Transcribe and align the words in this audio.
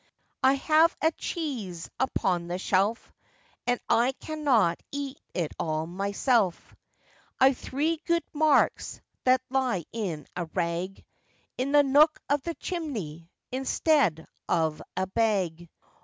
I 0.41 0.55
have 0.55 0.97
a 0.99 1.11
cheese 1.11 1.87
upon 1.99 2.47
the 2.47 2.57
shelf, 2.57 3.13
And 3.67 3.79
I 3.87 4.13
cannot 4.13 4.81
eat 4.91 5.19
it 5.35 5.51
all 5.59 5.85
myself; 5.85 6.73
I've 7.39 7.59
three 7.59 7.97
good 8.07 8.23
marks 8.33 8.99
that 9.25 9.41
lie 9.51 9.85
in 9.93 10.25
a 10.35 10.45
rag, 10.55 11.05
In 11.55 11.71
the 11.71 11.83
nook 11.83 12.19
of 12.29 12.41
the 12.41 12.55
chimney, 12.55 13.29
instead 13.51 14.25
of 14.49 14.81
a 14.97 15.05
bag. 15.05 15.69